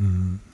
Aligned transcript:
Mm. 0.00 0.53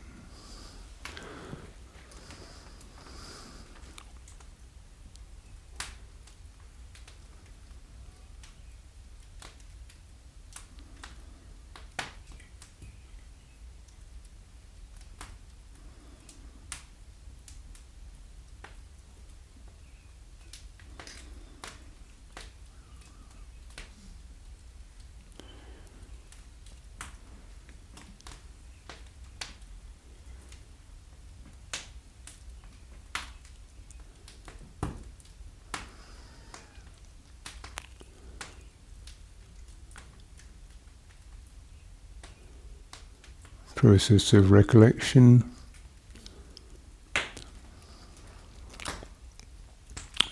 Process 43.80 44.34
of 44.34 44.50
recollection. 44.50 45.42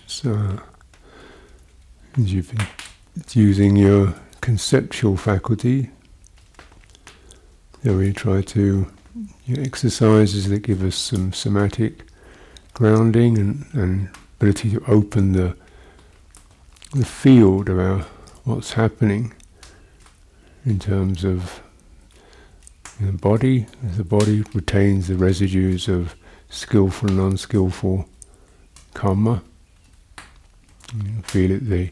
So, 0.05 0.59
you've 2.15 2.55
been 2.55 2.67
using 3.33 3.75
your 3.75 4.13
conceptual 4.39 5.17
faculty, 5.17 5.89
then 7.81 7.97
we 7.97 8.13
try 8.13 8.43
to 8.43 8.85
exercises 9.49 10.47
that 10.49 10.59
give 10.59 10.83
us 10.83 10.95
some 10.95 11.33
somatic 11.33 12.03
grounding 12.75 13.39
and, 13.39 13.65
and 13.73 14.09
ability 14.37 14.69
to 14.69 14.83
open 14.85 15.31
the 15.31 15.55
the 16.93 17.03
field 17.03 17.67
of 17.67 17.79
our 17.79 18.05
what's 18.43 18.73
happening 18.73 19.33
in 20.67 20.77
terms 20.77 21.23
of 21.23 21.63
the 22.99 23.13
body, 23.13 23.65
the 23.95 24.03
body 24.03 24.43
retains 24.53 25.07
the 25.07 25.15
residues 25.15 25.87
of 25.87 26.15
skillful 26.49 27.09
and 27.09 27.19
unskillful 27.19 28.07
karma. 28.93 29.41
You 30.93 31.21
feel 31.23 31.51
it, 31.51 31.69
the 31.69 31.91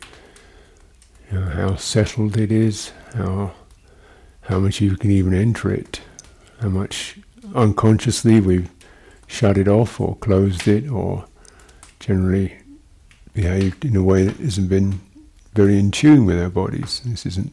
you 1.32 1.40
know, 1.40 1.46
how 1.46 1.76
settled 1.76 2.38
it 2.38 2.52
is, 2.52 2.92
how 3.14 3.54
how 4.42 4.60
much 4.60 4.80
you 4.82 4.96
can 4.96 5.12
even 5.12 5.34
enter 5.34 5.72
it, 5.72 6.02
how 6.62 6.70
much 6.70 7.18
unconsciously 7.54 8.40
we've 8.40 8.70
shut 9.28 9.58
it 9.58 9.68
off 9.68 10.00
or 10.00 10.16
closed 10.18 10.68
it 10.68 10.90
or 10.90 11.26
generally 12.00 12.58
behaved 13.34 13.84
in 13.84 13.96
a 13.96 14.04
way 14.04 14.24
that 14.24 14.38
hasn't 14.38 14.70
been 14.70 15.00
very 15.54 15.78
in 15.78 15.92
tune 15.92 16.26
with 16.26 16.42
our 16.42 16.50
bodies. 16.50 17.02
This 17.06 17.26
isn't 17.26 17.52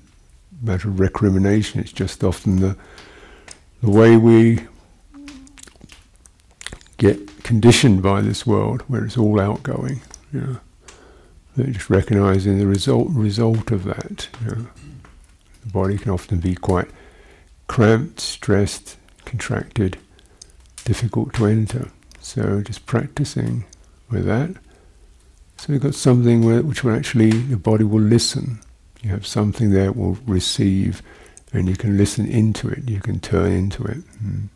a 0.62 0.66
matter 0.66 0.88
of 0.88 1.00
recrimination, 1.00 1.80
it's 1.80 1.92
just 1.92 2.22
often 2.22 2.60
the 2.60 2.76
the 3.84 3.90
way 3.90 4.16
we 4.16 4.60
get 6.96 7.42
conditioned 7.42 8.02
by 8.02 8.22
this 8.22 8.46
world, 8.46 8.80
where 8.88 9.04
it's 9.04 9.18
all 9.18 9.38
outgoing. 9.38 10.00
You 10.32 10.58
know, 11.56 11.66
just 11.66 11.90
recognizing 11.90 12.58
the 12.58 12.66
result 12.66 13.08
result 13.10 13.70
of 13.70 13.84
that. 13.84 14.28
You 14.40 14.50
know. 14.50 14.66
The 15.64 15.70
body 15.70 15.98
can 15.98 16.12
often 16.12 16.40
be 16.40 16.54
quite 16.54 16.88
cramped, 17.68 18.20
stressed, 18.20 18.96
contracted, 19.26 19.98
difficult 20.86 21.34
to 21.34 21.44
enter. 21.44 21.90
So 22.20 22.62
just 22.62 22.86
practicing 22.86 23.66
with 24.10 24.24
that. 24.24 24.56
So 25.58 25.74
we've 25.74 25.82
got 25.82 25.94
something 25.94 26.42
where, 26.42 26.62
which 26.62 26.84
will 26.84 26.94
actually 26.96 27.32
the 27.32 27.58
body 27.58 27.84
will 27.84 28.00
listen. 28.00 28.60
You 29.02 29.10
have 29.10 29.26
something 29.26 29.72
there 29.72 29.86
that 29.86 29.96
will 29.96 30.16
receive 30.26 31.02
and 31.54 31.68
you 31.68 31.76
can 31.76 31.96
listen 31.96 32.26
into 32.26 32.68
it, 32.68 32.90
you 32.90 33.00
can 33.00 33.20
turn 33.20 33.52
into 33.52 33.84
it. 33.84 33.98
Hmm. 34.18 34.46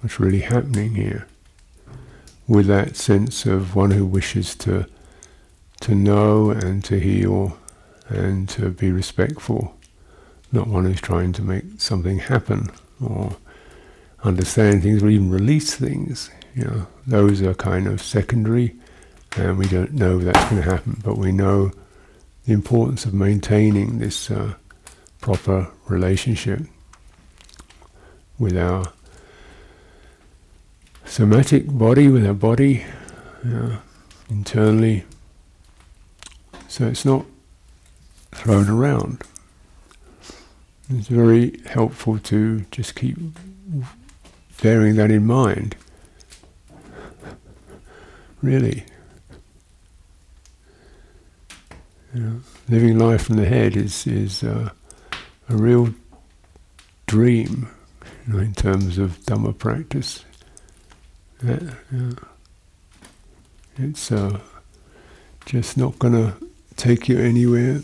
What's 0.00 0.20
really 0.20 0.40
happening 0.40 0.94
here? 0.94 1.26
With 2.46 2.66
that 2.66 2.96
sense 2.96 3.46
of 3.46 3.74
one 3.74 3.92
who 3.92 4.06
wishes 4.06 4.54
to 4.56 4.86
to 5.80 5.94
know 5.94 6.50
and 6.50 6.84
to 6.84 7.00
heal 7.00 7.56
and 8.08 8.46
to 8.50 8.68
be 8.68 8.92
respectful, 8.92 9.74
not 10.52 10.66
one 10.66 10.84
who's 10.84 11.00
trying 11.00 11.32
to 11.32 11.42
make 11.42 11.64
something 11.78 12.18
happen 12.18 12.70
or 13.02 13.36
understand 14.22 14.82
things 14.82 15.02
or 15.02 15.08
even 15.08 15.30
release 15.30 15.74
things. 15.74 16.30
You 16.54 16.64
know, 16.64 16.86
those 17.06 17.40
are 17.40 17.54
kind 17.54 17.86
of 17.86 18.02
secondary, 18.02 18.74
and 19.38 19.56
we 19.56 19.68
don't 19.68 19.94
know 19.94 20.18
that's 20.18 20.50
going 20.50 20.62
to 20.62 20.70
happen, 20.70 21.00
but 21.02 21.16
we 21.16 21.32
know 21.32 21.70
the 22.44 22.52
importance 22.52 23.06
of 23.06 23.14
maintaining 23.14 24.00
this 24.00 24.30
uh, 24.30 24.54
proper 25.20 25.70
relationship 25.88 26.60
with 28.38 28.56
our 28.56 28.92
somatic 31.04 31.66
body, 31.66 32.08
with 32.08 32.26
our 32.26 32.34
body 32.34 32.84
internally. 34.30 35.04
So 36.68 36.86
it's 36.86 37.04
not 37.04 37.26
thrown 38.32 38.68
around. 38.68 39.22
It's 40.88 41.08
very 41.08 41.60
helpful 41.66 42.18
to 42.18 42.60
just 42.70 42.94
keep 42.94 43.16
bearing 44.62 44.96
that 44.96 45.10
in 45.10 45.26
mind. 45.26 45.76
Really. 48.42 48.84
You 52.14 52.20
know, 52.20 52.40
living 52.68 52.98
life 52.98 53.22
from 53.26 53.36
the 53.36 53.46
head 53.46 53.76
is, 53.76 54.06
is 54.06 54.42
uh, 54.42 54.70
a 55.50 55.56
real 55.56 55.92
dream 57.06 57.68
you 58.26 58.32
know, 58.32 58.38
in 58.38 58.54
terms 58.54 58.98
of 58.98 59.18
Dhamma 59.26 59.58
practice. 59.58 60.24
It's 63.76 64.12
uh, 64.12 64.38
just 65.46 65.76
not 65.76 65.98
going 65.98 66.14
to 66.14 66.34
take 66.76 67.08
you 67.08 67.18
anywhere. 67.18 67.82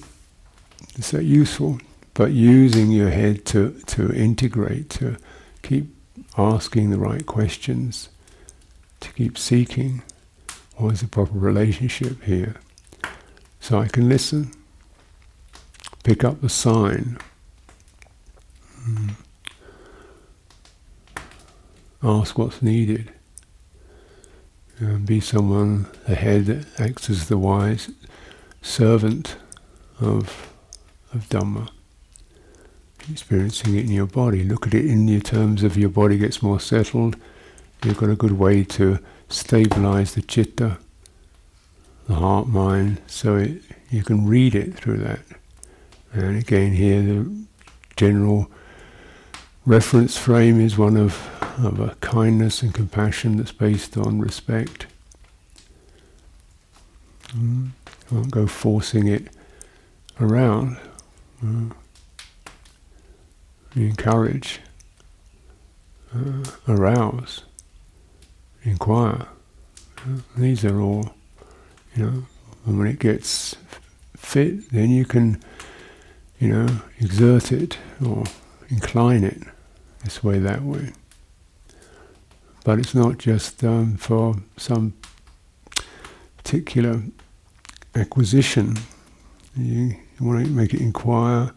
It's 0.94 1.10
that 1.10 1.24
useful, 1.24 1.80
but 2.14 2.30
using 2.30 2.92
your 2.92 3.10
head 3.10 3.44
to, 3.46 3.72
to 3.86 4.12
integrate, 4.12 4.88
to 4.90 5.16
keep 5.62 5.92
asking 6.38 6.90
the 6.90 6.98
right 6.98 7.26
questions, 7.26 8.10
to 9.00 9.12
keep 9.12 9.36
seeking 9.36 10.02
what 10.76 10.94
is 10.94 11.00
the 11.00 11.08
proper 11.08 11.36
relationship 11.36 12.22
here. 12.22 12.56
So 13.58 13.80
I 13.80 13.88
can 13.88 14.08
listen, 14.08 14.52
pick 16.04 16.22
up 16.22 16.40
the 16.40 16.48
sign 16.48 17.18
Mm. 18.88 19.14
Ask 22.02 22.38
what's 22.38 22.62
needed. 22.62 23.10
be 25.04 25.20
someone, 25.20 25.86
the 26.06 26.14
head 26.14 26.46
that 26.46 26.80
acts 26.80 27.10
as 27.10 27.28
the 27.28 27.38
wise 27.38 27.90
servant 28.62 29.36
of, 30.00 30.52
of 31.12 31.28
Dhamma. 31.28 31.68
Experiencing 33.10 33.76
it 33.76 33.86
in 33.86 33.90
your 33.90 34.06
body. 34.06 34.44
Look 34.44 34.66
at 34.66 34.74
it 34.74 34.84
in 34.84 35.08
your 35.08 35.20
terms 35.20 35.62
of 35.62 35.76
your 35.76 35.88
body 35.88 36.18
gets 36.18 36.42
more 36.42 36.60
settled. 36.60 37.16
You've 37.84 37.98
got 37.98 38.10
a 38.10 38.16
good 38.16 38.32
way 38.32 38.62
to 38.64 38.98
stabilize 39.28 40.14
the 40.14 40.22
chitta, 40.22 40.78
the 42.06 42.14
heart 42.14 42.46
mind, 42.46 43.00
so 43.06 43.36
it, 43.36 43.62
you 43.90 44.02
can 44.02 44.26
read 44.26 44.54
it 44.54 44.74
through 44.74 44.98
that. 44.98 45.20
And 46.12 46.38
again, 46.38 46.72
here 46.72 47.02
the 47.02 47.46
general 47.96 48.50
reference 49.66 50.16
frame 50.16 50.60
is 50.60 50.78
one 50.78 50.96
of, 50.96 51.28
of 51.58 51.80
a 51.80 51.96
kindness 51.96 52.62
and 52.62 52.72
compassion 52.72 53.36
that's 53.36 53.52
based 53.52 53.96
on 53.96 54.20
respect. 54.20 54.86
Mm. 57.36 57.70
You 58.10 58.16
won't 58.16 58.30
go 58.30 58.46
forcing 58.46 59.08
it 59.08 59.26
around. 60.20 60.78
Mm. 61.44 61.72
encourage, 63.74 64.60
uh, 66.14 66.44
arouse, 66.66 67.42
inquire. 68.62 69.26
Uh, 69.98 70.20
these 70.36 70.64
are 70.64 70.80
all, 70.80 71.12
you 71.94 72.06
know, 72.06 72.26
and 72.64 72.78
when 72.78 72.86
it 72.86 73.00
gets 73.00 73.56
fit, 74.16 74.70
then 74.70 74.90
you 74.90 75.04
can, 75.04 75.42
you 76.38 76.48
know, 76.48 76.80
exert 77.00 77.52
it 77.52 77.76
or 78.02 78.24
incline 78.70 79.24
it 79.24 79.42
this 80.04 80.22
way, 80.22 80.38
that 80.38 80.62
way. 80.62 80.92
But 82.64 82.78
it's 82.78 82.94
not 82.94 83.18
just 83.18 83.62
um, 83.62 83.96
for 83.96 84.36
some 84.56 84.94
particular 86.36 87.02
acquisition. 87.94 88.76
You, 89.56 89.96
want 90.20 90.44
to 90.44 90.50
make 90.50 90.74
it 90.74 90.80
inquire 90.80 91.52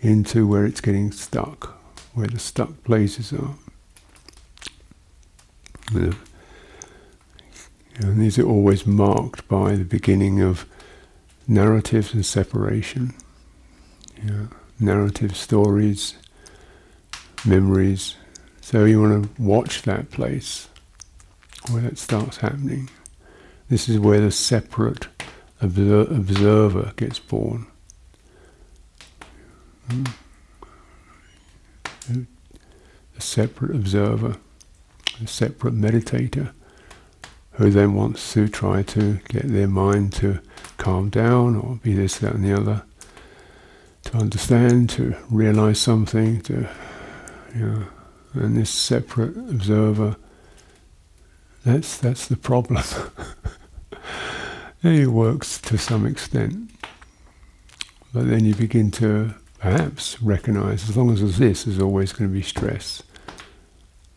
into 0.00 0.46
where 0.46 0.66
it's 0.66 0.80
getting 0.80 1.12
stuck, 1.12 1.80
where 2.14 2.26
the 2.26 2.38
stuck 2.38 2.84
places 2.84 3.32
are. 3.32 3.54
And 5.94 6.16
these 8.20 8.38
are 8.38 8.46
always 8.46 8.86
marked 8.86 9.46
by 9.48 9.76
the 9.76 9.84
beginning 9.84 10.40
of 10.40 10.66
narratives 11.46 12.14
and 12.14 12.24
separation. 12.24 13.14
Yeah, 14.24 14.46
narrative 14.80 15.36
stories, 15.36 16.14
memories. 17.46 18.16
So 18.60 18.84
you 18.84 19.00
want 19.00 19.24
to 19.36 19.42
watch 19.42 19.82
that 19.82 20.10
place 20.10 20.68
where 21.70 21.82
that 21.82 21.98
starts 21.98 22.38
happening. 22.38 22.88
This 23.68 23.88
is 23.88 23.98
where 23.98 24.20
the 24.20 24.30
separate 24.30 25.08
observer 25.60 26.92
gets 26.96 27.18
born. 27.18 27.66
Hmm. 29.88 30.04
A 33.16 33.20
separate 33.20 33.70
observer, 33.74 34.36
a 35.22 35.26
separate 35.26 35.74
meditator, 35.74 36.52
who 37.52 37.70
then 37.70 37.94
wants 37.94 38.32
to 38.32 38.48
try 38.48 38.82
to 38.82 39.20
get 39.28 39.46
their 39.48 39.68
mind 39.68 40.12
to 40.14 40.40
calm 40.78 41.10
down 41.10 41.54
or 41.56 41.76
be 41.76 41.94
this, 41.94 42.18
that, 42.18 42.34
and 42.34 42.44
the 42.44 42.52
other, 42.52 42.82
to 44.04 44.16
understand, 44.16 44.90
to 44.90 45.14
realize 45.30 45.80
something, 45.80 46.40
to, 46.42 46.68
know, 47.60 47.84
and 48.34 48.56
this 48.56 48.70
separate 48.70 49.36
observer, 49.36 50.16
that's, 51.64 51.96
that's 51.98 52.26
the 52.26 52.36
problem. 52.36 52.82
it 54.82 55.08
works 55.08 55.60
to 55.60 55.78
some 55.78 56.06
extent. 56.06 56.70
But 58.12 58.28
then 58.28 58.44
you 58.44 58.54
begin 58.54 58.90
to 58.92 59.34
perhaps 59.58 60.20
recognize, 60.20 60.88
as 60.88 60.96
long 60.96 61.12
as 61.12 61.20
there's 61.20 61.38
this, 61.38 61.64
there's 61.64 61.78
always 61.78 62.12
going 62.12 62.28
to 62.28 62.34
be 62.34 62.42
stress. 62.42 63.02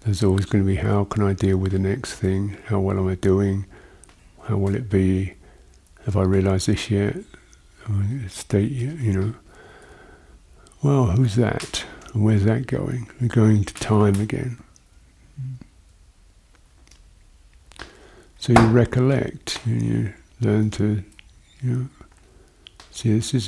There's 0.02 0.24
always 0.24 0.46
going 0.46 0.64
to 0.64 0.68
be 0.68 0.76
how 0.76 1.06
can 1.06 1.24
I 1.24 1.34
deal 1.34 1.58
with 1.58 1.72
the 1.72 1.80
next 1.80 2.16
thing? 2.16 2.58
How 2.66 2.80
well 2.80 3.00
am 3.00 3.08
I 3.08 3.16
doing? 3.16 3.66
How 4.44 4.58
will 4.58 4.76
it 4.76 4.90
be? 4.90 5.34
Have 6.06 6.16
I 6.16 6.24
realized 6.24 6.68
this 6.68 6.92
yet? 6.92 7.18
State, 8.28 8.72
you 8.72 9.14
know. 9.14 9.34
Well, 10.84 11.06
who's 11.08 11.36
that? 11.36 11.86
And 12.16 12.24
where's 12.24 12.46
that 12.46 12.66
going? 12.66 13.10
We're 13.20 13.28
going 13.28 13.66
to 13.66 13.74
time 13.74 14.16
again. 14.22 14.58
So 18.40 18.54
you 18.54 18.68
recollect, 18.68 19.60
and 19.66 19.82
you 19.82 20.14
learn 20.40 20.70
to, 20.72 21.04
you 21.62 21.70
know, 21.70 21.88
see 22.90 23.12
this 23.14 23.34
is 23.34 23.48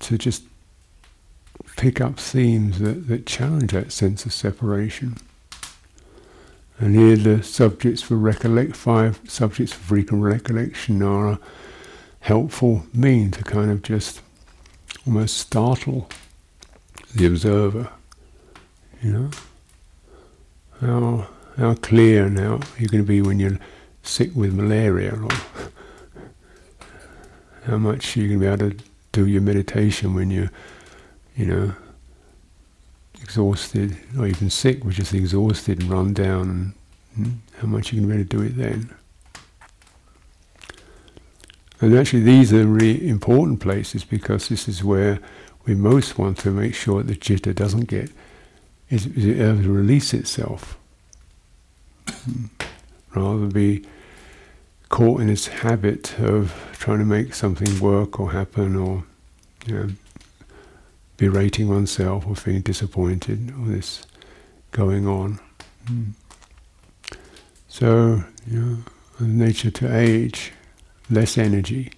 to 0.00 0.18
just 0.18 0.42
pick 1.76 2.00
up 2.00 2.18
themes 2.18 2.80
that, 2.80 3.06
that 3.06 3.26
challenge 3.26 3.70
that 3.70 3.92
sense 3.92 4.26
of 4.26 4.32
separation. 4.32 5.16
And 6.80 6.96
here 6.96 7.16
the 7.16 7.44
subjects 7.44 8.02
for 8.02 8.16
recollect, 8.16 8.74
five 8.74 9.20
subjects 9.28 9.72
for 9.72 9.82
frequent 9.84 10.24
recollection 10.24 11.00
are 11.00 11.28
a 11.28 11.40
helpful 12.20 12.86
mean 12.92 13.30
to 13.30 13.44
kind 13.44 13.70
of 13.70 13.82
just 13.82 14.20
almost 15.06 15.36
startle 15.36 16.08
the 17.14 17.26
observer. 17.26 17.90
You 19.02 19.12
know? 19.12 19.30
How, 20.80 21.28
how 21.56 21.74
clear 21.74 22.28
now 22.28 22.60
you're 22.78 22.88
going 22.88 23.02
to 23.02 23.08
be 23.08 23.22
when 23.22 23.38
you're 23.38 23.58
sick 24.02 24.30
with 24.34 24.54
malaria 24.54 25.14
or 25.14 25.28
how 27.64 27.76
much 27.76 28.16
you're 28.16 28.28
going 28.28 28.40
to 28.40 28.46
be 28.46 28.64
able 28.64 28.78
to 28.78 28.84
do 29.12 29.26
your 29.26 29.42
meditation 29.42 30.14
when 30.14 30.30
you're, 30.30 30.50
you 31.36 31.46
know, 31.46 31.74
exhausted, 33.22 33.96
or 34.18 34.26
even 34.26 34.50
sick, 34.50 34.84
which 34.84 34.98
is 34.98 35.12
exhausted 35.12 35.80
and 35.80 35.90
run 35.90 36.12
down, 36.14 36.50
and 36.50 36.74
hmm, 37.14 37.34
how 37.60 37.66
much 37.66 37.92
you 37.92 38.00
can 38.00 38.08
really 38.08 38.24
do 38.24 38.40
it 38.42 38.56
then. 38.56 38.90
And 41.80 41.96
actually, 41.96 42.22
these 42.22 42.52
are 42.52 42.66
really 42.66 43.08
important 43.08 43.60
places 43.60 44.04
because 44.04 44.48
this 44.48 44.68
is 44.68 44.84
where 44.84 45.18
we 45.66 45.74
most 45.74 46.18
want 46.18 46.38
to 46.38 46.50
make 46.50 46.74
sure 46.74 47.02
that 47.02 47.24
citta 47.24 47.54
doesn't 47.54 47.88
get 47.88 48.10
is, 48.90 49.06
is 49.06 49.24
it 49.24 49.40
able 49.40 49.62
to 49.62 49.72
release 49.72 50.12
itself, 50.12 50.76
rather 53.14 53.46
be 53.46 53.84
caught 54.88 55.20
in 55.20 55.28
its 55.28 55.46
habit 55.46 56.18
of 56.18 56.52
trying 56.72 56.98
to 56.98 57.04
make 57.04 57.32
something 57.34 57.78
work 57.78 58.18
or 58.18 58.32
happen, 58.32 58.74
or 58.76 59.04
you 59.66 59.74
know, 59.74 59.88
berating 61.16 61.68
oneself 61.68 62.26
or 62.26 62.34
feeling 62.34 62.62
disappointed, 62.62 63.52
or 63.60 63.66
this 63.66 64.04
going 64.72 65.06
on. 65.06 65.38
Mm. 65.86 66.12
So, 67.68 68.24
you 68.48 68.60
know, 68.60 68.78
nature 69.20 69.70
to 69.70 69.96
age, 69.96 70.52
less 71.08 71.38
energy, 71.38 71.92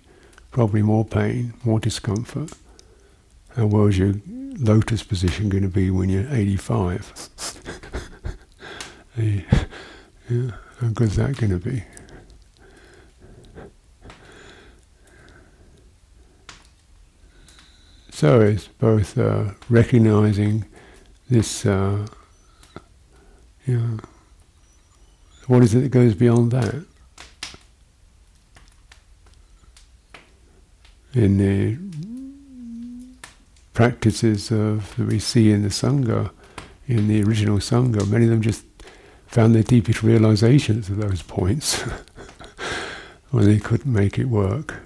probably 0.50 0.82
more 0.82 1.04
pain, 1.04 1.54
more 1.64 1.80
discomfort. 1.80 2.52
How 3.56 3.66
well 3.66 3.86
is 3.86 3.98
your 3.98 4.14
lotus 4.26 5.02
position 5.02 5.50
going 5.50 5.62
to 5.62 5.68
be 5.68 5.90
when 5.90 6.08
you're 6.08 6.26
85? 6.30 7.28
yeah, 9.18 10.50
how 10.80 10.88
good 10.88 11.08
is 11.08 11.16
that 11.16 11.36
going 11.36 11.50
to 11.50 11.58
be? 11.58 11.84
So 18.10 18.40
it's 18.40 18.68
both 18.68 19.18
uh, 19.18 19.50
recognizing 19.68 20.64
this, 21.28 21.66
uh, 21.66 22.06
you 23.66 23.78
know, 23.78 23.98
what 25.46 25.62
is 25.62 25.74
it 25.74 25.80
that 25.80 25.88
goes 25.90 26.14
beyond 26.14 26.52
that? 26.52 26.86
In 31.14 31.36
the 31.36 31.91
practices 33.72 34.50
of 34.50 34.94
that 34.96 35.06
we 35.06 35.18
see 35.18 35.50
in 35.50 35.62
the 35.62 35.68
Sangha, 35.68 36.30
in 36.86 37.08
the 37.08 37.22
original 37.22 37.58
Sangha, 37.58 38.08
many 38.08 38.24
of 38.24 38.30
them 38.30 38.42
just 38.42 38.64
found 39.26 39.54
their 39.54 39.62
deepest 39.62 40.02
realizations 40.02 40.90
of 40.90 40.98
those 40.98 41.22
points 41.22 41.80
when 43.30 43.44
they 43.44 43.58
couldn't 43.58 43.92
make 43.92 44.18
it 44.18 44.26
work. 44.26 44.82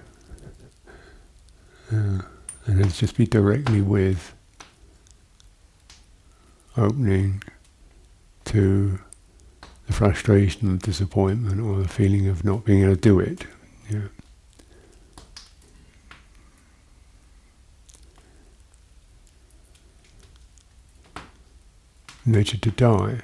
Yeah. 1.91 2.21
And 2.65 2.81
let's 2.81 2.99
just 2.99 3.15
be 3.15 3.25
directly 3.25 3.81
with 3.81 4.33
opening 6.75 7.43
to 8.45 8.99
the 9.87 9.93
frustration 9.93 10.69
of 10.71 10.81
disappointment 10.81 11.61
or 11.61 11.81
the 11.81 11.87
feeling 11.87 12.27
of 12.27 12.43
not 12.43 12.65
being 12.65 12.83
able 12.83 12.95
to 12.95 13.01
do 13.01 13.19
it. 13.19 13.45
Yeah. 13.89 14.07
Nature 22.27 22.57
to 22.57 22.71
die. 22.71 23.21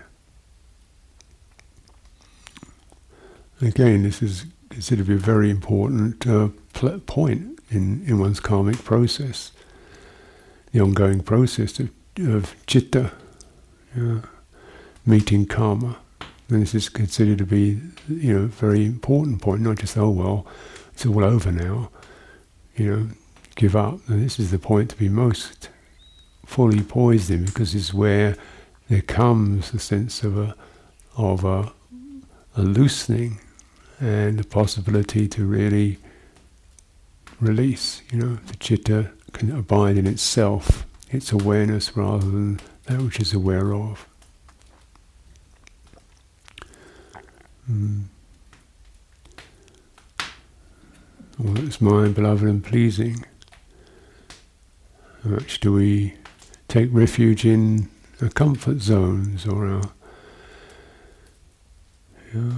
Again, 3.62 4.04
this 4.04 4.22
is 4.22 4.46
considered 4.70 5.06
to 5.06 5.10
be 5.10 5.16
a 5.16 5.18
very 5.18 5.50
important 5.50 6.26
uh, 6.26 6.48
pl- 6.72 7.00
point 7.00 7.60
in, 7.70 8.02
in 8.08 8.18
one's 8.18 8.40
karmic 8.40 8.82
process, 8.86 9.52
the 10.72 10.80
ongoing 10.80 11.22
process 11.22 11.82
of, 11.82 11.90
of 12.18 12.56
citta, 12.66 13.12
yeah, 13.94 14.22
meeting 15.06 15.48
karma. 15.48 15.98
And 16.48 16.62
this 16.62 16.74
is 16.74 16.88
considered 16.88 17.40
to 17.40 17.46
be, 17.46 17.82
you 18.08 18.34
know, 18.34 18.44
a 18.46 18.48
very 18.48 18.86
important 18.86 19.42
point, 19.42 19.64
not 19.64 19.80
just, 19.80 19.98
oh, 19.98 20.12
well, 20.12 20.48
it's 20.94 21.06
all 21.06 21.26
over 21.26 21.52
now, 21.52 21.90
you 22.78 22.90
know, 22.90 23.08
give 23.56 23.76
up. 23.76 24.00
And 24.08 24.24
this 24.24 24.40
is 24.40 24.52
the 24.52 24.60
point 24.60 24.92
to 24.92 24.96
be 24.96 25.10
most 25.10 25.68
fully 26.46 26.82
poised 26.82 27.30
in 27.30 27.44
because 27.44 27.76
it's 27.76 27.94
where 27.94 28.38
there 28.90 29.02
comes 29.02 29.74
a 29.74 29.80
sense 29.80 30.24
of 30.24 30.38
a, 30.38 30.56
of 31.18 31.44
a, 31.44 31.72
a 32.56 32.62
loosening 32.62 33.40
and 34.00 34.40
the 34.40 34.44
possibility 34.44 35.28
to 35.28 35.46
really 35.46 35.98
release. 37.40 38.02
You 38.12 38.20
know, 38.20 38.36
the 38.48 38.58
citta 38.60 39.12
can 39.32 39.52
abide 39.52 39.98
in 39.98 40.08
itself, 40.08 40.86
its 41.10 41.32
awareness 41.32 41.96
rather 41.96 42.26
than 42.26 42.60
that 42.86 43.02
which 43.02 43.20
is 43.20 43.34
aware 43.34 43.74
of. 43.74 44.08
Mm. 47.70 48.04
All 51.40 51.54
that 51.54 51.64
is 51.64 51.82
mine, 51.82 52.14
beloved 52.14 52.44
and 52.44 52.64
pleasing. 52.64 53.26
How 55.24 55.32
much 55.32 55.60
do 55.62 55.72
we 55.72 56.16
take 56.68 56.90
refuge 56.92 57.46
in 57.46 57.90
our 58.22 58.30
comfort 58.30 58.80
zones 58.82 59.46
or 59.46 59.68
our 59.68 59.92
yeah, 62.34 62.58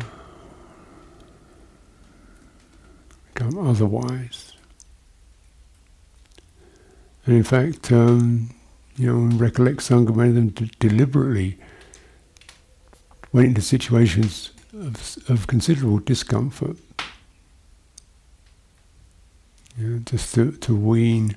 become 3.34 3.58
otherwise? 3.68 4.54
And 7.26 7.36
in 7.38 7.44
fact, 7.44 7.92
um, 7.92 8.50
You 8.98 9.12
know, 9.12 9.38
recollect 9.38 9.80
Sangha, 9.82 10.16
many 10.16 10.30
of 10.30 10.36
them 10.36 10.50
d- 10.50 10.72
deliberately 10.80 11.58
went 13.34 13.48
into 13.50 13.62
situations 13.62 14.52
of, 14.74 15.18
of 15.28 15.48
considerable 15.48 16.00
discomfort. 16.00 16.78
You 19.78 19.88
know, 19.88 20.00
just 20.06 20.34
to, 20.36 20.54
to 20.54 20.74
wean 20.74 21.36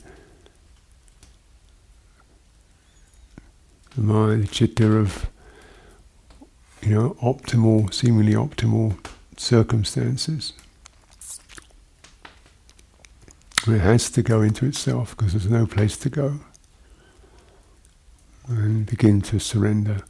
the 3.99 4.05
mind, 4.05 4.45
the 4.45 4.47
chitta 4.47 4.87
of, 4.93 5.28
you 6.83 6.95
know, 6.95 7.17
optimal, 7.21 7.93
seemingly 7.93 8.33
optimal 8.33 8.97
circumstances. 9.37 10.52
It 13.67 13.81
has 13.81 14.09
to 14.11 14.23
go 14.23 14.40
into 14.40 14.67
itself 14.67 15.17
because 15.17 15.33
there's 15.33 15.50
no 15.50 15.67
place 15.67 15.97
to 15.99 16.09
go. 16.09 16.40
And 18.47 18.87
begin 18.87 19.21
to 19.23 19.40
surrender 19.40 20.02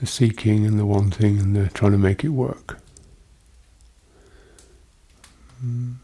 the 0.00 0.06
seeking 0.06 0.64
and 0.64 0.78
the 0.78 0.86
wanting 0.86 1.38
and 1.38 1.54
the 1.54 1.68
trying 1.68 1.92
to 1.92 1.98
make 1.98 2.24
it 2.24 2.30
work. 2.30 2.80
Mm. 5.64 5.96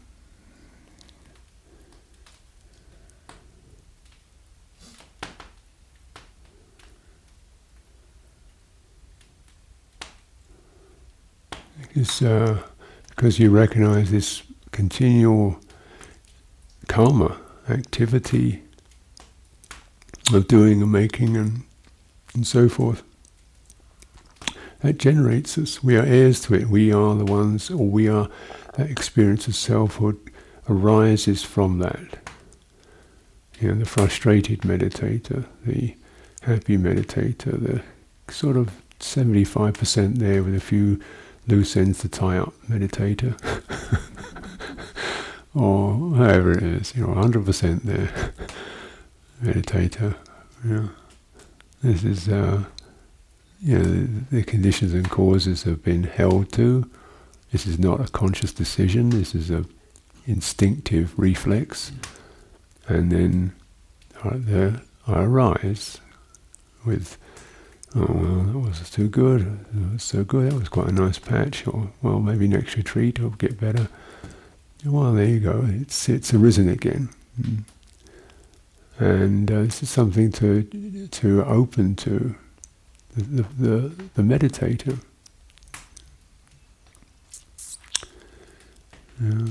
Because, 11.93 12.21
uh, 12.23 12.63
because 13.09 13.37
you 13.37 13.51
recognize 13.51 14.09
this 14.09 14.41
continual 14.71 15.59
karma 16.87 17.39
activity 17.69 18.63
of 20.33 20.47
doing 20.47 20.81
and 20.81 20.91
making 20.91 21.37
and, 21.37 21.63
and 22.33 22.47
so 22.47 22.67
forth. 22.67 23.03
That 24.81 24.97
generates 24.97 25.57
us. 25.57 25.83
We 25.83 25.95
are 25.95 26.03
heirs 26.03 26.41
to 26.41 26.55
it. 26.55 26.67
We 26.67 26.91
are 26.91 27.15
the 27.15 27.25
ones, 27.25 27.69
or 27.69 27.87
we 27.87 28.09
are, 28.09 28.27
that 28.73 28.89
experience 28.89 29.47
of 29.47 29.55
selfhood 29.55 30.19
arises 30.67 31.43
from 31.43 31.79
that. 31.79 32.29
You 33.59 33.69
know, 33.69 33.75
the 33.75 33.85
frustrated 33.85 34.61
meditator, 34.61 35.45
the 35.65 35.95
happy 36.41 36.77
meditator, 36.77 37.61
the 37.61 38.33
sort 38.33 38.57
of 38.57 38.71
75% 38.99 40.17
there 40.17 40.43
with 40.43 40.55
a 40.55 40.59
few 40.59 40.99
loose 41.47 41.75
ends 41.75 41.99
to 41.99 42.09
tie 42.09 42.37
up 42.37 42.53
meditator. 42.69 43.35
or 45.55 46.15
however 46.15 46.51
it 46.51 46.63
is, 46.63 46.95
you 46.95 47.05
know, 47.05 47.13
100% 47.13 47.83
there, 47.83 48.33
meditator. 49.43 50.15
Yeah. 50.65 50.87
This 51.81 52.03
is, 52.03 52.29
uh, 52.29 52.63
you 53.61 53.77
know, 53.77 53.83
the, 53.83 54.07
the, 54.37 54.43
conditions 54.43 54.93
and 54.93 55.09
causes 55.09 55.63
have 55.63 55.83
been 55.83 56.03
held 56.03 56.51
to. 56.53 56.89
This 57.51 57.67
is 57.67 57.77
not 57.77 57.99
a 57.99 58.11
conscious 58.11 58.53
decision. 58.53 59.09
This 59.09 59.35
is 59.35 59.51
a 59.51 59.65
instinctive 60.25 61.13
reflex, 61.17 61.91
and 62.87 63.11
then 63.11 63.53
I, 64.23 64.29
there 64.35 64.81
I 65.05 65.23
arise 65.23 65.99
with, 66.85 67.17
oh 67.95 68.05
well, 68.09 68.43
that 68.43 68.57
was 68.57 68.89
too 68.89 69.07
good. 69.07 69.59
That 69.73 69.93
was 69.93 70.03
so 70.03 70.23
good. 70.23 70.51
That 70.51 70.59
was 70.59 70.69
quite 70.69 70.87
a 70.87 70.91
nice 70.91 71.19
patch. 71.19 71.67
Or 71.67 71.89
well, 72.01 72.19
maybe 72.19 72.47
next 72.47 72.75
retreat 72.75 73.19
will 73.19 73.31
get 73.31 73.59
better. 73.59 73.87
Well, 74.85 75.13
there 75.13 75.25
you 75.25 75.39
go. 75.39 75.65
It's 75.67 76.09
it's 76.09 76.33
arisen 76.33 76.67
again, 76.69 77.09
mm. 77.39 77.63
and 78.99 79.49
uh, 79.51 79.61
this 79.63 79.81
is 79.83 79.89
something 79.89 80.31
to 80.33 80.63
to 81.07 81.43
open 81.45 81.95
to 81.97 82.35
the 83.15 83.23
the, 83.23 83.43
the, 83.59 84.03
the 84.15 84.21
meditator. 84.21 84.99
Yeah. 89.21 89.47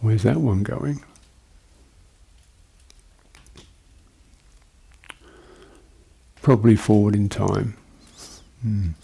Where's 0.00 0.22
that 0.22 0.38
one 0.40 0.62
going? 0.62 1.02
Probably 6.48 6.76
forward 6.76 7.14
in 7.14 7.28
time. 7.28 7.76
Mm. 8.66 8.94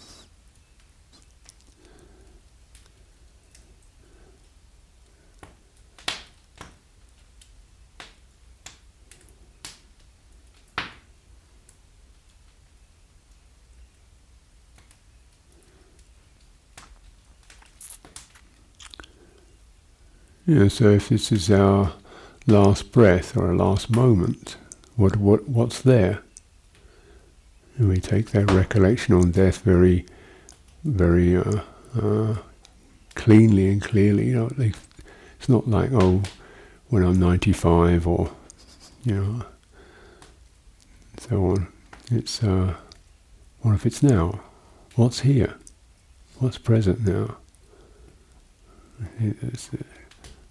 Know, 20.47 20.67
so 20.67 20.89
if 20.89 21.09
this 21.09 21.31
is 21.31 21.51
our 21.51 21.93
last 22.47 22.91
breath 22.91 23.37
or 23.37 23.49
our 23.49 23.55
last 23.55 23.91
moment, 23.91 24.57
what 24.95 25.17
what 25.17 25.47
what's 25.47 25.79
there? 25.79 26.24
And 27.77 27.89
we 27.89 27.99
take 27.99 28.31
that 28.31 28.51
recollection 28.51 29.15
on 29.15 29.31
death 29.31 29.59
very, 29.59 30.05
very 30.83 31.35
uh, 31.35 31.61
uh, 31.99 32.37
cleanly 33.15 33.69
and 33.69 33.81
clearly. 33.81 34.27
You 34.27 34.35
know, 34.35 34.51
it's 34.57 35.49
not 35.49 35.67
like 35.67 35.91
oh, 35.93 36.23
when 36.89 37.03
I'm 37.03 37.19
95 37.19 38.07
or 38.07 38.31
you 39.03 39.15
know, 39.15 39.45
so 41.17 41.45
on. 41.45 41.67
It's 42.11 42.41
uh, 42.43 42.75
what 43.61 43.73
if 43.75 43.85
it's 43.85 44.03
now? 44.03 44.41
What's 44.95 45.21
here? 45.21 45.55
What's 46.39 46.57
present 46.57 47.05
now? 47.05 47.37
It's, 49.19 49.69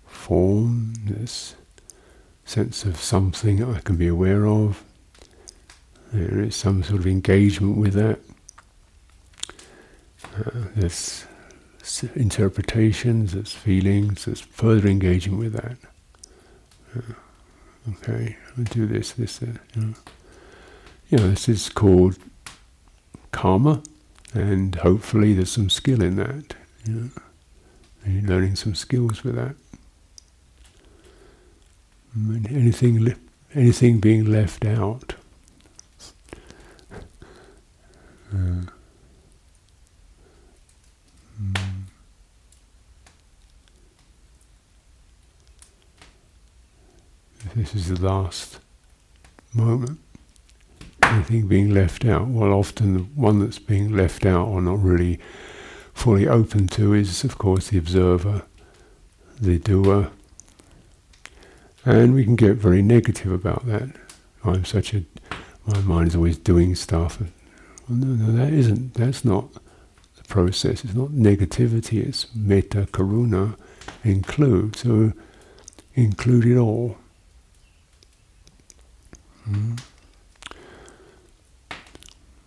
form, 0.06 0.94
this 1.04 1.54
sense 2.44 2.84
of 2.84 2.96
something 2.96 3.62
I 3.62 3.80
can 3.80 3.96
be 3.96 4.06
aware 4.06 4.46
of. 4.46 4.82
There 6.14 6.40
is 6.40 6.54
some 6.54 6.82
sort 6.82 7.00
of 7.00 7.06
engagement 7.06 7.76
with 7.76 7.94
that. 7.94 8.20
Uh, 10.36 10.68
there's 10.74 11.26
interpretations, 12.14 13.32
there's 13.32 13.52
feelings, 13.52 14.24
there's 14.24 14.40
further 14.40 14.88
engagement 14.88 15.40
with 15.40 15.52
that. 15.52 15.76
Uh, 16.96 17.90
okay, 17.92 18.36
I'll 18.56 18.64
do 18.64 18.86
this, 18.86 19.12
this, 19.12 19.38
that. 19.38 19.58
You 19.74 19.82
know. 19.82 19.94
you 21.10 21.18
know, 21.18 21.30
this 21.30 21.48
is 21.48 21.68
called 21.68 22.16
karma, 23.32 23.82
and 24.32 24.76
hopefully 24.76 25.34
there's 25.34 25.50
some 25.50 25.68
skill 25.68 26.02
in 26.02 26.16
that. 26.16 26.54
You 26.86 26.94
know, 26.94 27.10
you're 28.06 28.22
learning 28.22 28.56
some 28.56 28.74
skills 28.74 29.24
with 29.24 29.34
that 29.34 29.56
anything, 32.16 33.14
anything 33.54 34.00
being 34.00 34.24
left 34.24 34.64
out. 34.64 35.14
Uh. 38.34 38.62
This 47.54 47.74
is 47.74 47.88
the 47.88 48.00
last 48.00 48.58
moment. 49.52 50.00
Anything 51.02 51.46
being 51.46 51.72
left 51.72 52.04
out, 52.04 52.26
well, 52.26 52.52
often 52.52 52.94
the 52.94 53.00
one 53.00 53.38
that's 53.38 53.60
being 53.60 53.94
left 53.94 54.26
out 54.26 54.48
or 54.48 54.60
not 54.60 54.82
really 54.82 55.20
fully 55.92 56.26
open 56.26 56.66
to 56.68 56.92
is, 56.94 57.22
of 57.22 57.38
course, 57.38 57.68
the 57.68 57.78
observer, 57.78 58.42
the 59.40 59.58
doer, 59.58 60.10
and 61.84 62.14
we 62.14 62.24
can 62.24 62.34
get 62.34 62.56
very 62.56 62.82
negative 62.82 63.30
about 63.30 63.66
that. 63.66 63.90
I'm 64.42 64.64
such 64.64 64.92
a, 64.94 65.04
my 65.66 65.80
mind 65.80 66.08
is 66.08 66.16
always 66.16 66.38
doing 66.38 66.74
stuff. 66.74 67.22
Well, 67.88 67.98
no, 67.98 68.26
no, 68.26 68.32
that 68.32 68.52
isn't, 68.52 68.94
that's 68.94 69.24
not 69.24 69.52
the 70.16 70.24
process. 70.26 70.84
It's 70.84 70.94
not 70.94 71.10
negativity, 71.10 72.06
it's 72.06 72.34
metta, 72.34 72.88
karuna, 72.92 73.56
include. 74.02 74.76
So 74.76 75.12
include 75.94 76.46
it 76.46 76.56
all. 76.56 76.96
Hmm. 79.44 79.74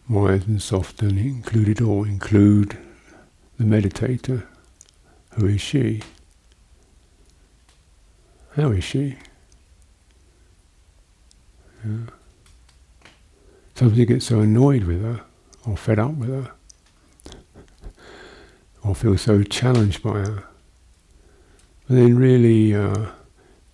Wise 0.09 0.47
and 0.47 0.61
soften, 0.61 1.17
include 1.17 1.69
it 1.69 1.81
all. 1.81 2.03
Include 2.03 2.77
the 3.57 3.63
meditator. 3.63 4.45
Who 5.33 5.45
is 5.45 5.61
she? 5.61 6.01
How 8.55 8.71
is 8.71 8.83
she? 8.83 9.17
Yeah. 11.85 12.07
Sometimes 13.75 13.99
you 13.99 14.05
get 14.07 14.23
so 14.23 14.39
annoyed 14.39 14.85
with 14.85 15.03
her, 15.03 15.21
or 15.67 15.75
fed 15.75 15.99
up 15.99 16.13
with 16.13 16.29
her, 16.29 16.51
or 18.83 18.95
feel 18.95 19.17
so 19.17 19.43
challenged 19.43 20.01
by 20.01 20.13
her. 20.13 20.43
But 21.87 21.95
then 21.95 22.17
really 22.17 22.73
uh, 22.73 23.07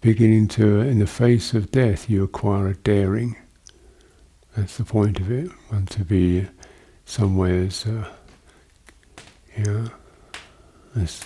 beginning 0.01 0.47
to, 0.49 0.79
in 0.81 0.99
the 0.99 1.07
face 1.07 1.53
of 1.53 1.71
death, 1.71 2.09
you 2.09 2.23
acquire 2.23 2.67
a 2.67 2.75
daring. 2.75 3.37
That's 4.55 4.77
the 4.77 4.85
point 4.85 5.19
of 5.19 5.31
it. 5.31 5.51
Want 5.71 5.89
to 5.91 6.03
be 6.03 6.47
somewheres, 7.05 7.85
uh, 7.85 8.09
you 9.57 9.63
know, 9.63 9.91
as 10.95 11.23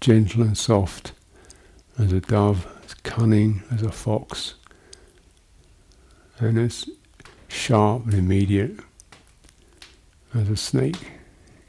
gentle 0.00 0.42
and 0.42 0.56
soft 0.56 1.12
as 1.98 2.12
a 2.12 2.20
dove, 2.20 2.66
as 2.84 2.94
cunning 2.94 3.62
as 3.70 3.82
a 3.82 3.92
fox, 3.92 4.54
and 6.38 6.58
as 6.58 6.88
sharp 7.48 8.04
and 8.04 8.14
immediate 8.14 8.80
as 10.34 10.48
a 10.48 10.56
snake. 10.56 11.12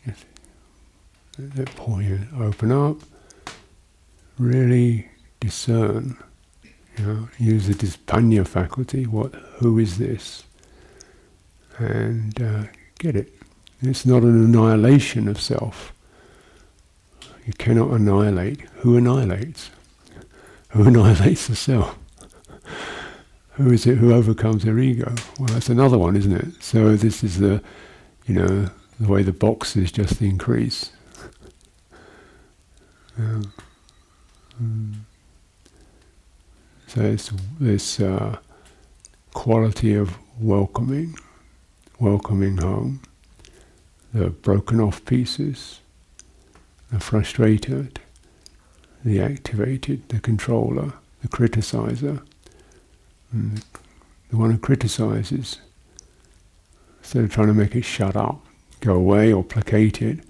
At 0.07 1.53
that 1.55 1.75
point, 1.75 2.07
you 2.07 2.19
open 2.39 2.71
up, 2.71 2.97
really 4.37 5.09
discern, 5.39 6.17
you 6.97 7.05
know, 7.05 7.29
use 7.37 7.67
the 7.67 7.73
dispanya 7.73 8.47
faculty. 8.47 9.05
What? 9.05 9.33
Who 9.59 9.77
is 9.77 9.97
this? 9.97 10.43
And 11.77 12.41
uh, 12.41 12.63
get 12.99 13.17
it. 13.17 13.33
It's 13.81 14.05
not 14.05 14.23
an 14.23 14.45
annihilation 14.45 15.27
of 15.27 15.41
self. 15.41 15.93
You 17.45 17.53
cannot 17.53 17.91
annihilate. 17.91 18.61
Who 18.77 18.95
annihilates? 18.95 19.69
Who 20.69 20.83
annihilates 20.87 21.47
the 21.47 21.55
self? 21.55 21.97
who 23.55 23.71
is 23.71 23.85
it 23.87 23.97
who 23.97 24.13
overcomes 24.13 24.63
their 24.63 24.77
ego? 24.79 25.13
Well, 25.39 25.47
that's 25.47 25.69
another 25.69 25.97
one, 25.97 26.15
isn't 26.17 26.33
it? 26.33 26.61
So 26.61 26.95
this 26.95 27.23
is 27.23 27.39
the, 27.39 27.61
you 28.25 28.35
know, 28.35 28.69
the 28.99 29.07
way 29.07 29.23
the 29.23 29.33
boxes 29.33 29.91
just 29.91 30.21
increase. 30.21 30.91
Yeah. 33.17 33.41
Mm. 34.63 34.93
So 36.87 37.01
it's 37.01 37.29
this 37.59 37.99
uh, 37.99 38.37
quality 39.33 39.95
of 39.95 40.17
welcoming, 40.39 41.17
welcoming 41.99 42.55
home, 42.55 43.01
the 44.13 44.29
broken 44.29 44.79
off 44.79 45.03
pieces, 45.03 45.81
the 46.89 47.01
frustrated, 47.01 47.99
the 49.03 49.19
activated, 49.21 50.07
the 50.07 50.21
controller, 50.21 50.93
the 51.21 51.27
criticizer, 51.27 52.21
the, 53.33 53.61
the 54.29 54.37
one 54.37 54.51
who 54.51 54.57
criticizes. 54.57 55.59
Instead 57.05 57.25
of 57.25 57.31
trying 57.31 57.47
to 57.47 57.53
make 57.53 57.75
it 57.75 57.85
shut 57.85 58.15
up, 58.15 58.43
go 58.79 58.95
away 58.95 59.31
or 59.31 59.43
placate 59.43 60.01
it, 60.01 60.21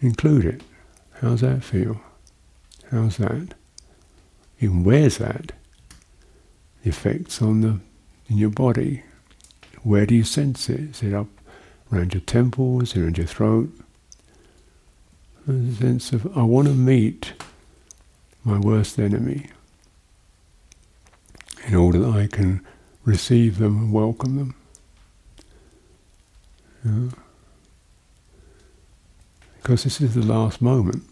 include 0.00 0.44
it. 0.44 0.60
How's 1.20 1.40
that 1.42 1.62
feel? 1.62 2.00
How's 2.90 3.18
that? 3.18 3.54
Even 4.58 4.82
where's 4.82 5.18
that? 5.18 5.52
The 6.82 6.88
effects 6.88 7.40
on 7.40 7.60
the 7.60 7.78
in 8.28 8.38
your 8.38 8.50
body. 8.50 9.04
Where 9.84 10.04
do 10.04 10.16
you 10.16 10.24
sense 10.24 10.68
it? 10.68 10.80
Is 10.80 11.02
it 11.04 11.14
up 11.14 11.28
around 11.92 12.12
your 12.12 12.22
temples, 12.22 12.96
around 12.96 13.16
your 13.16 13.28
throat? 13.28 13.70
There's 15.46 15.76
a 15.78 15.80
sense 15.80 16.12
of 16.12 16.36
I 16.36 16.42
want 16.42 16.66
to 16.66 16.74
meet 16.74 17.34
my 18.42 18.58
worst 18.58 18.98
enemy 18.98 19.46
in 21.68 21.76
order 21.76 22.00
that 22.00 22.18
I 22.18 22.26
can 22.26 22.66
receive 23.04 23.58
them 23.58 23.76
and 23.76 23.92
welcome 23.92 24.34
them. 24.34 24.56
Because 29.62 29.84
this 29.84 30.00
is 30.00 30.14
the 30.14 30.22
last 30.22 30.60
moment. 30.60 31.04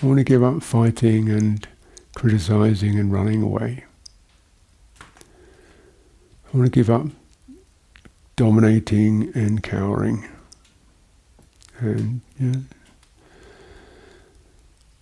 I 0.00 0.06
want 0.06 0.18
to 0.18 0.24
give 0.24 0.42
up 0.42 0.62
fighting 0.62 1.30
and 1.30 1.66
criticizing 2.14 2.98
and 2.98 3.10
running 3.10 3.42
away. 3.42 3.84
I 5.00 6.56
want 6.56 6.66
to 6.66 6.70
give 6.70 6.90
up 6.90 7.06
dominating 8.36 9.32
and 9.34 9.62
cowering. 9.62 10.28
And 11.78 12.20
yeah, 12.38 12.56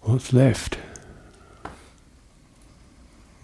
what's 0.03 0.33
left? 0.33 0.79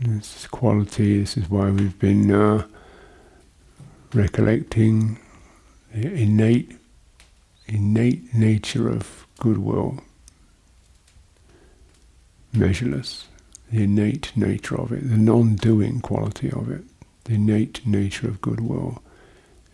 This 0.00 0.36
is 0.36 0.46
quality, 0.46 1.20
this 1.20 1.36
is 1.36 1.48
why 1.48 1.70
we've 1.70 1.98
been 1.98 2.30
uh, 2.30 2.66
recollecting 4.12 5.18
the 5.94 6.12
innate, 6.12 6.76
innate 7.66 8.34
nature 8.34 8.88
of 8.88 9.26
goodwill, 9.38 10.00
measureless, 12.52 13.26
the 13.72 13.84
innate 13.84 14.36
nature 14.36 14.80
of 14.80 14.92
it, 14.92 15.08
the 15.08 15.16
non 15.16 15.56
doing 15.56 16.00
quality 16.00 16.50
of 16.50 16.70
it, 16.70 16.84
the 17.24 17.34
innate 17.34 17.86
nature 17.86 18.28
of 18.28 18.40
goodwill. 18.40 19.02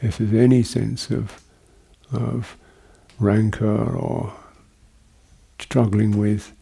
If 0.00 0.18
there's 0.18 0.34
any 0.34 0.62
sense 0.62 1.10
of, 1.10 1.42
of 2.12 2.56
rancor 3.18 3.96
or 3.96 4.34
struggling 5.58 6.18
with, 6.18 6.52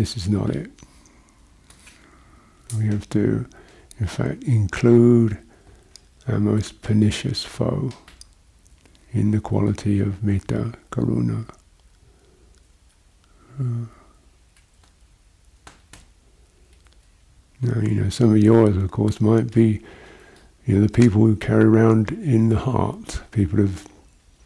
this 0.00 0.16
is 0.16 0.30
not 0.30 0.48
it. 0.48 0.70
We 2.78 2.86
have 2.86 3.06
to, 3.10 3.44
in 3.98 4.06
fact, 4.06 4.44
include 4.44 5.36
our 6.26 6.38
most 6.38 6.80
pernicious 6.80 7.44
foe 7.44 7.90
in 9.12 9.30
the 9.30 9.40
quality 9.40 10.00
of 10.00 10.24
metta, 10.24 10.72
karuna. 10.90 11.46
Uh, 13.58 13.88
now, 17.60 17.82
you 17.82 18.00
know, 18.00 18.08
some 18.08 18.30
of 18.30 18.38
yours, 18.38 18.78
of 18.78 18.90
course, 18.90 19.20
might 19.20 19.52
be, 19.52 19.82
you 20.64 20.76
know, 20.76 20.86
the 20.86 20.90
people 20.90 21.20
who 21.20 21.36
carry 21.36 21.64
around 21.64 22.10
in 22.10 22.48
the 22.48 22.60
heart, 22.60 23.20
people 23.32 23.58
who've 23.58 23.86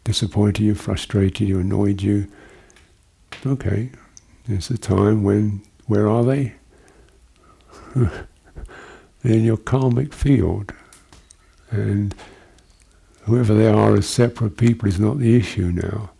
disappointed 0.03 0.61
you, 0.61 0.75
frustrated 0.75 1.47
you, 1.47 1.59
annoyed 1.61 2.01
you. 2.01 2.27
Okay, 3.45 3.91
there's 4.47 4.69
a 4.69 4.77
time 4.77 5.23
when, 5.23 5.63
where 5.87 6.07
are 6.07 6.23
they? 6.23 6.53
in 9.23 9.43
your 9.43 9.57
karmic 9.57 10.13
field. 10.13 10.71
And 11.71 12.13
whoever 13.23 13.53
they 13.53 13.67
are 13.67 13.95
as 13.95 14.07
separate 14.07 14.57
people 14.57 14.87
is 14.87 14.99
not 14.99 15.19
the 15.19 15.35
issue 15.35 15.71
now. 15.71 16.11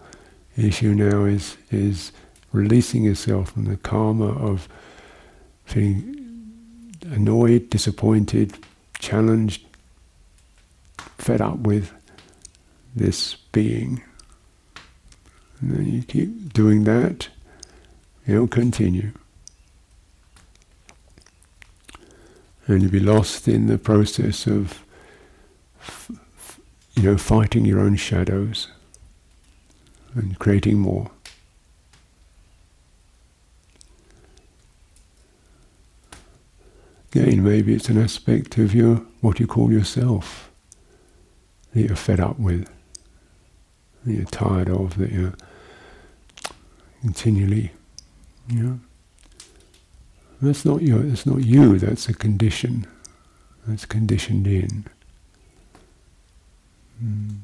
The 0.56 0.68
issue 0.68 0.94
now 0.94 1.26
is 1.26 1.58
is 1.70 2.12
releasing 2.52 3.04
yourself 3.04 3.52
from 3.52 3.66
the 3.66 3.78
karma 3.78 4.28
of 4.28 4.68
feeling 5.66 6.16
annoyed, 7.12 7.70
disappointed, 7.70 8.58
challenged, 8.98 9.66
fed 11.18 11.42
up 11.42 11.60
with 11.60 11.92
this 12.96 13.36
being. 13.52 14.02
And 15.60 15.72
then 15.76 15.92
you 15.92 16.04
keep 16.04 16.54
doing 16.54 16.86
that, 16.86 17.28
it'll 18.28 18.48
continue. 18.48 19.12
and 22.68 22.82
you'll 22.82 22.92
be 22.92 23.00
lost 23.00 23.48
in 23.48 23.68
the 23.68 23.78
process 23.78 24.48
of, 24.48 24.84
you 26.96 27.04
know, 27.04 27.18
fighting 27.18 27.66
your 27.66 27.80
own 27.80 27.96
shadows 27.96 28.70
and 30.16 30.40
creating 30.40 30.80
more. 30.80 31.12
Again, 37.14 37.44
maybe 37.44 37.74
it's 37.74 37.88
an 37.88 38.02
aspect 38.02 38.58
of 38.58 38.74
your 38.74 38.96
what 39.22 39.40
you 39.40 39.48
call 39.48 39.72
yourself 39.72 40.52
that 41.74 41.82
you're 41.82 41.96
fed 41.96 42.20
up 42.20 42.40
with, 42.40 42.70
that 44.04 44.14
you're 44.14 44.26
tired 44.26 44.70
of, 44.70 44.98
that 44.98 45.12
you're 45.12 45.36
continually, 47.02 47.72
know. 48.50 48.80
That's 50.42 50.66
not 50.66 50.82
you. 50.82 51.02
That's 51.02 51.26
not 51.26 51.44
you. 51.44 51.80
That's 51.80 52.10
a 52.10 52.14
condition. 52.14 52.86
That's 53.66 53.86
conditioned 53.86 54.48
in. 54.48 54.86
Mm. 57.04 57.38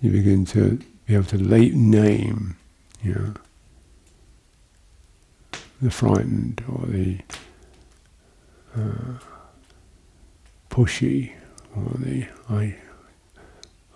You 0.00 0.10
begin 0.10 0.44
to 0.46 0.80
be 1.06 1.14
able 1.14 1.26
to 1.26 1.38
late 1.38 1.74
name, 1.74 2.56
you 3.02 3.14
know, 3.14 3.34
the 5.80 5.90
frightened 5.90 6.64
or 6.68 6.86
the 6.86 7.18
uh, 8.76 9.18
pushy 10.70 11.32
or 11.76 11.98
the 11.98 12.26
I 12.48 12.76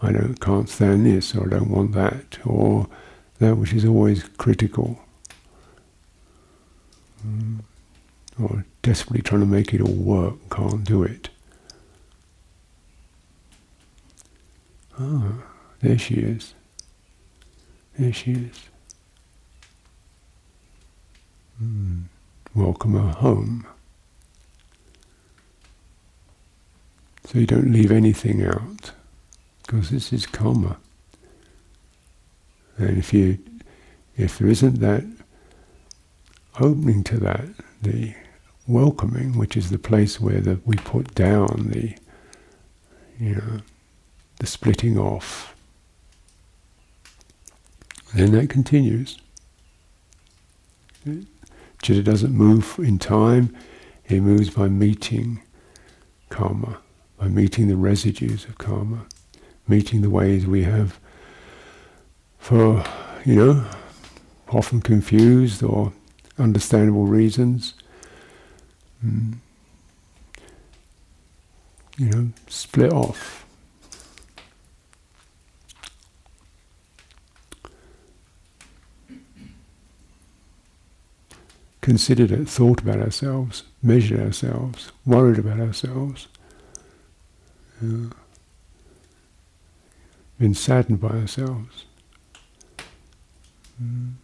I 0.02 0.12
don't 0.12 0.40
can't 0.40 0.68
stand 0.68 1.06
this 1.06 1.34
or 1.34 1.46
I 1.46 1.58
don't 1.58 1.70
want 1.70 1.92
that 1.92 2.38
or 2.44 2.86
that 3.38 3.56
which 3.56 3.72
is 3.72 3.84
always 3.84 4.22
critical 4.36 5.00
Mm. 7.26 7.60
Or 8.40 8.64
desperately 8.82 9.22
trying 9.22 9.40
to 9.40 9.46
make 9.46 9.72
it 9.72 9.80
all 9.80 9.92
work, 9.92 10.34
can't 10.50 10.84
do 10.84 11.02
it. 11.02 11.28
Ah, 14.98 15.42
there 15.80 15.98
she 15.98 16.14
is. 16.14 16.54
There 17.98 18.12
she 18.12 18.32
is. 18.32 18.60
Mm. 21.62 22.04
Welcome 22.54 22.94
her 22.94 23.12
home. 23.12 23.66
So 27.24 27.38
you 27.38 27.46
don't 27.46 27.72
leave 27.72 27.90
anything 27.90 28.44
out, 28.44 28.92
because 29.62 29.90
this 29.90 30.12
is 30.12 30.26
karma. 30.26 30.76
And 32.78 32.98
if 32.98 33.12
you, 33.12 33.38
if 34.16 34.38
there 34.38 34.48
isn't 34.48 34.80
that 34.80 35.04
opening 36.60 37.02
to 37.04 37.18
that, 37.18 37.46
the 37.82 38.14
welcoming, 38.66 39.38
which 39.38 39.56
is 39.56 39.70
the 39.70 39.78
place 39.78 40.20
where 40.20 40.40
the, 40.40 40.60
we 40.64 40.76
put 40.76 41.14
down 41.14 41.70
the, 41.72 41.94
you 43.18 43.36
know, 43.36 43.60
the 44.38 44.46
splitting 44.46 44.98
off, 44.98 45.54
then 48.14 48.32
that 48.32 48.50
continues. 48.50 49.18
Chitta 51.82 52.02
doesn't 52.02 52.32
move 52.32 52.78
in 52.78 52.98
time, 52.98 53.54
it 54.06 54.20
moves 54.20 54.50
by 54.50 54.68
meeting 54.68 55.40
karma, 56.28 56.78
by 57.18 57.28
meeting 57.28 57.68
the 57.68 57.76
residues 57.76 58.44
of 58.44 58.58
karma, 58.58 59.06
meeting 59.68 60.00
the 60.02 60.10
ways 60.10 60.46
we 60.46 60.64
have 60.64 60.98
for, 62.38 62.84
you 63.24 63.34
know, 63.34 63.64
often 64.48 64.80
confused 64.80 65.62
or 65.62 65.92
understandable 66.38 67.06
reasons. 67.06 67.74
Mm. 69.06 69.34
You 71.98 72.06
know, 72.06 72.28
split 72.48 72.92
off. 72.92 73.46
Considered 81.80 82.32
it, 82.32 82.48
thought 82.48 82.80
about 82.80 82.98
ourselves, 82.98 83.62
measured 83.80 84.18
ourselves, 84.20 84.90
worried 85.06 85.38
about 85.38 85.60
ourselves, 85.60 86.26
yeah. 87.80 88.08
been 90.38 90.52
saddened 90.52 91.00
by 91.00 91.10
ourselves. 91.10 91.84
Mm. 93.80 94.14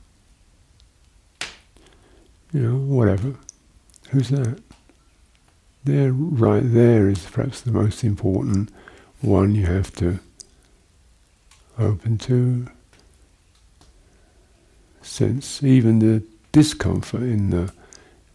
You 2.52 2.60
know, 2.60 2.76
whatever. 2.76 3.34
Who's 4.10 4.28
that? 4.30 4.60
There, 5.84 6.12
right 6.12 6.62
there 6.62 7.08
is 7.08 7.26
perhaps 7.26 7.60
the 7.60 7.72
most 7.72 8.04
important 8.04 8.70
one 9.20 9.54
you 9.54 9.66
have 9.66 9.92
to 9.96 10.20
open 11.78 12.18
to. 12.18 12.68
Sense 15.00 15.62
even 15.62 15.98
the 15.98 16.22
discomfort 16.52 17.22
in 17.22 17.50
the 17.50 17.72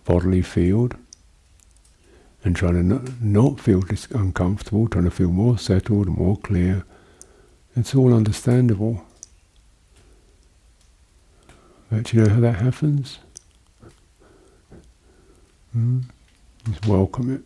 bodily 0.03 0.41
field 0.41 0.95
and 2.43 2.55
trying 2.55 2.73
to 2.73 2.83
not, 2.83 3.21
not 3.21 3.59
feel 3.59 3.81
dis- 3.81 4.07
uncomfortable, 4.11 4.87
trying 4.87 5.05
to 5.05 5.11
feel 5.11 5.31
more 5.31 5.57
settled, 5.57 6.07
more 6.07 6.37
clear. 6.37 6.83
It's 7.75 7.95
all 7.95 8.13
understandable. 8.13 9.05
But 11.89 12.11
you 12.11 12.23
know 12.23 12.33
how 12.33 12.39
that 12.41 12.55
happens? 12.55 13.19
Hmm? 15.71 16.01
Just 16.67 16.85
welcome 16.85 17.33
it. 17.33 17.45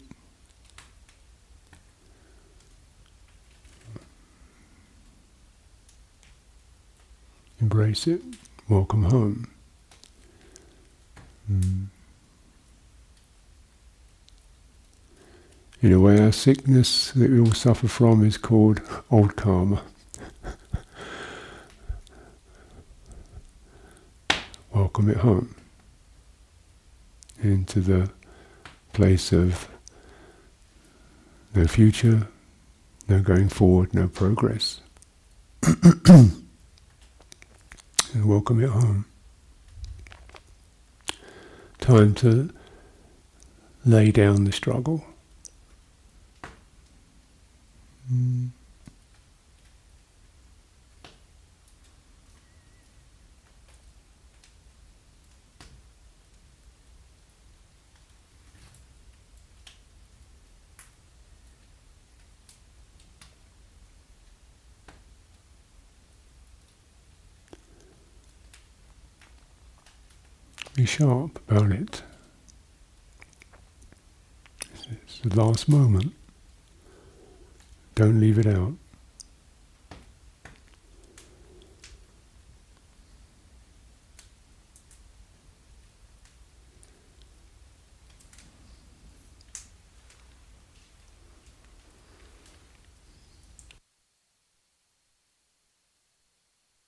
Embrace 7.59 8.07
it. 8.07 8.21
Welcome 8.67 9.03
home. 9.03 9.47
Mm. 11.51 11.85
In 15.83 15.93
a 15.93 15.99
way, 15.99 16.19
our 16.19 16.31
sickness 16.31 17.11
that 17.11 17.29
we 17.29 17.39
all 17.39 17.53
suffer 17.53 17.87
from 17.87 18.25
is 18.25 18.37
called 18.37 18.81
old 19.11 19.35
karma. 19.35 19.83
welcome 24.73 25.09
it 25.11 25.17
home 25.17 25.53
into 27.43 27.81
the 27.81 28.09
place 28.93 29.31
of 29.31 29.67
no 31.55 31.65
future, 31.65 32.27
no 33.07 33.21
going 33.21 33.49
forward, 33.49 33.93
no 33.93 34.07
progress. 34.07 34.81
and 35.63 36.43
welcome 38.15 38.61
it 38.61 38.69
home. 38.69 39.05
Time 41.79 42.13
to 42.15 42.49
lay 43.85 44.11
down 44.11 44.43
the 44.43 44.51
struggle. 44.51 45.03
Mm. 48.11 48.49
Be 70.81 70.87
sharp 70.87 71.39
about 71.47 71.71
it. 71.71 72.01
It's 75.03 75.19
the 75.19 75.39
last 75.39 75.69
moment. 75.69 76.15
Don't 77.93 78.19
leave 78.19 78.39
it 78.39 78.47
out. 78.47 78.73